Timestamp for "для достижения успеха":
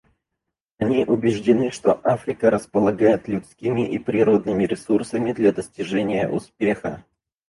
5.31-7.05